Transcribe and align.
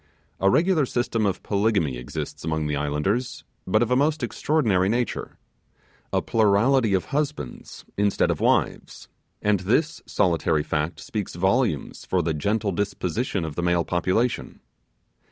A 0.39 0.49
regular 0.49 0.87
system 0.87 1.27
of 1.27 1.43
polygamy 1.43 1.95
exists 1.95 2.43
among 2.43 2.65
the 2.65 2.75
islanders; 2.75 3.43
but 3.67 3.83
of 3.83 3.91
a 3.91 3.95
most 3.95 4.23
extraordinary 4.23 4.89
nature, 4.89 5.37
a 6.11 6.23
plurality 6.23 6.95
of 6.95 7.05
husbands, 7.13 7.85
instead 7.97 8.31
of 8.31 8.39
wives! 8.39 9.09
and 9.43 9.59
this 9.59 10.01
solitary 10.07 10.63
fact 10.63 10.99
speaks 10.99 11.35
volumes 11.35 12.03
for 12.03 12.23
the 12.23 12.33
gentle 12.33 12.71
disposition 12.71 13.45
of 13.45 13.53
the 13.53 13.61
male 13.61 13.85
population. 13.85 14.59